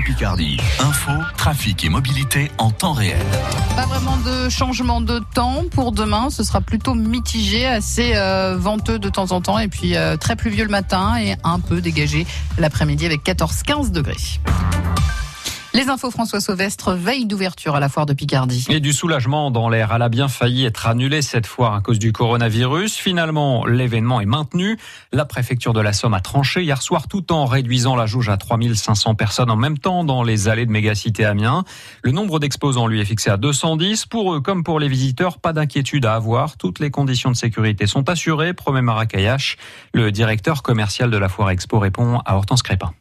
[0.00, 0.58] Picardie.
[0.80, 3.24] Info, trafic et mobilité en temps réel.
[3.76, 6.30] Pas vraiment de changement de temps pour demain.
[6.30, 10.36] Ce sera plutôt mitigé, assez euh, venteux de temps en temps et puis euh, très
[10.36, 12.26] pluvieux le matin et un peu dégagé
[12.58, 14.16] l'après-midi avec 14-15 degrés.
[15.76, 18.64] Les infos François Sauvestre, veille d'ouverture à la foire de Picardie.
[18.70, 19.92] Et du soulagement dans l'air.
[19.94, 22.96] Elle a bien failli être annulée cette fois à cause du coronavirus.
[22.96, 24.78] Finalement, l'événement est maintenu.
[25.12, 28.38] La préfecture de la Somme a tranché hier soir tout en réduisant la jauge à
[28.38, 31.62] 3500 personnes en même temps dans les allées de Mégacité Amiens.
[32.02, 34.06] Le nombre d'exposants lui est fixé à 210.
[34.06, 36.56] Pour eux comme pour les visiteurs, pas d'inquiétude à avoir.
[36.56, 39.58] Toutes les conditions de sécurité sont assurées, promet Marakayash.
[39.92, 42.94] Le directeur commercial de la foire Expo répond à Hortense Crépin.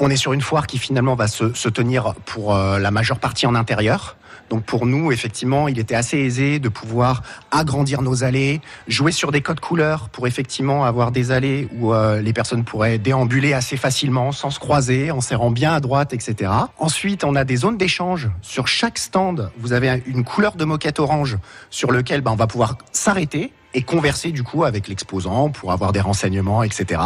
[0.00, 3.18] On est sur une foire qui finalement va se, se tenir pour euh, la majeure
[3.18, 4.16] partie en intérieur.
[4.48, 9.32] Donc pour nous, effectivement, il était assez aisé de pouvoir agrandir nos allées, jouer sur
[9.32, 13.76] des codes couleurs pour effectivement avoir des allées où euh, les personnes pourraient déambuler assez
[13.76, 16.50] facilement, sans se croiser, en serrant bien à droite, etc.
[16.78, 18.30] Ensuite, on a des zones d'échange.
[18.40, 21.36] Sur chaque stand, vous avez une couleur de moquette orange
[21.68, 25.92] sur lequel ben, on va pouvoir s'arrêter et converser du coup avec l'exposant pour avoir
[25.92, 27.00] des renseignements, etc.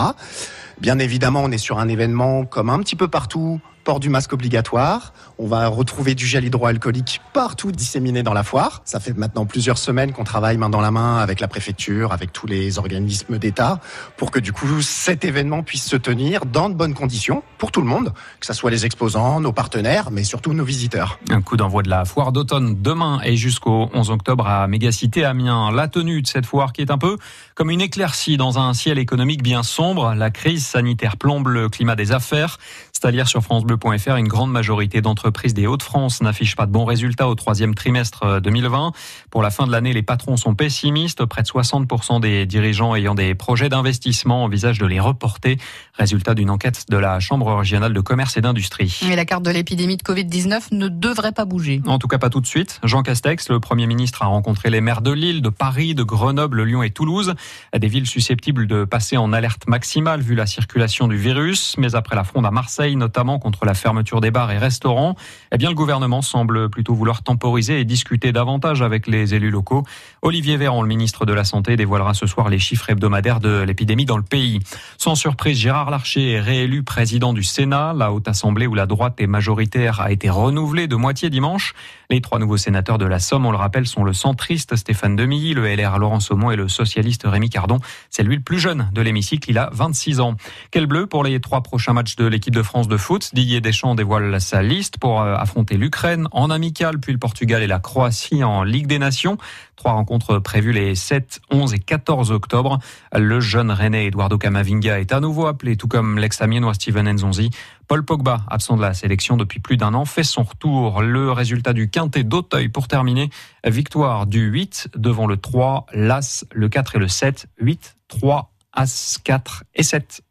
[0.80, 4.32] Bien évidemment, on est sur un événement comme un petit peu partout, port du masque
[4.32, 5.12] obligatoire.
[5.38, 8.82] On va retrouver du gel hydroalcoolique partout disséminé dans la foire.
[8.84, 12.32] Ça fait maintenant plusieurs semaines qu'on travaille main dans la main avec la préfecture, avec
[12.32, 13.78] tous les organismes d'État,
[14.16, 17.80] pour que du coup cet événement puisse se tenir dans de bonnes conditions pour tout
[17.80, 21.20] le monde, que ce soit les exposants, nos partenaires, mais surtout nos visiteurs.
[21.30, 25.70] Un coup d'envoi de la foire d'automne demain et jusqu'au 11 octobre à Mégacité Amiens.
[25.70, 27.18] La tenue de cette foire qui est un peu
[27.54, 30.12] comme une éclaircie dans un ciel économique bien sombre.
[30.16, 32.58] La crise sanitaire plombe le climat des affaires.
[32.98, 36.86] C'est à dire sur francebleu.fr, une grande majorité d'entreprises des Hauts-de-France n'affichent pas de bons
[36.86, 38.92] résultats au troisième trimestre 2020.
[39.28, 41.26] Pour la fin de l'année, les patrons sont pessimistes.
[41.26, 45.58] Près de 60% des dirigeants ayant des projets d'investissement envisagent de les reporter.
[45.92, 48.98] Résultat d'une enquête de la Chambre régionale de commerce et d'industrie.
[49.10, 51.82] Et la carte de l'épidémie de Covid-19 ne devrait pas bouger.
[51.86, 52.80] En tout cas, pas tout de suite.
[52.82, 56.62] Jean Castex, le Premier ministre, a rencontré les maires de Lille, de Paris, de Grenoble,
[56.62, 57.34] Lyon et Toulouse.
[57.78, 61.74] Des villes susceptibles de passer en alerte maximale vu la circulation du virus.
[61.76, 65.16] Mais après la fronde à Marseille, notamment contre la fermeture des bars et restaurants,
[65.50, 69.84] eh bien, le gouvernement semble plutôt vouloir temporiser et discuter davantage avec les élus locaux.
[70.22, 74.04] Olivier Véran, le ministre de la Santé, dévoilera ce soir les chiffres hebdomadaires de l'épidémie
[74.04, 74.60] dans le pays.
[74.98, 77.94] Sans surprise, Gérard Larcher est réélu président du Sénat.
[77.96, 81.74] La Haute Assemblée où la droite est majoritaire a été renouvelée de moitié dimanche.
[82.08, 85.54] Les trois nouveaux sénateurs de la Somme, on le rappelle, sont le centriste Stéphane Demilly,
[85.54, 87.78] le LR Laurent Saumon et le socialiste Rémi Cardon.
[88.10, 90.36] C'est lui le plus jeune de l'hémicycle, il a 26 ans.
[90.70, 93.30] Quel bleu pour les trois prochains matchs de l'équipe de France de foot?
[93.34, 97.66] Didier Deschamps dévoile sa liste pour euh, affronter l'Ukraine en amical, puis le Portugal et
[97.66, 99.36] la Croatie en Ligue des Nations.
[99.74, 102.78] Trois rencontres prévues les 7, 11 et 14 octobre.
[103.14, 107.50] Le jeune René Eduardo Camavinga est à nouveau appelé, tout comme l'ex-amiénois Steven Nzonzi.
[107.88, 111.02] Paul Pogba, absent de la sélection depuis plus d'un an, fait son retour.
[111.02, 113.30] Le résultat du quintet d'Auteuil pour terminer.
[113.64, 117.46] Victoire du 8 devant le 3, l'As, le 4 et le 7.
[117.58, 120.22] 8, 3, As, 4 et 7.